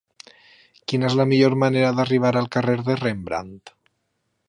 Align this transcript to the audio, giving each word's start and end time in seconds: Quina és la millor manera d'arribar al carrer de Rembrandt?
Quina 0.91 1.07
és 1.09 1.17
la 1.19 1.27
millor 1.33 1.57
manera 1.65 1.93
d'arribar 1.99 2.35
al 2.43 2.51
carrer 2.57 2.79
de 2.91 2.97
Rembrandt? 3.07 3.77